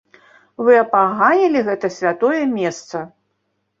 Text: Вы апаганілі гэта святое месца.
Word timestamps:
Вы 0.67 0.73
апаганілі 0.83 1.59
гэта 1.67 1.93
святое 1.99 2.43
месца. 2.57 2.97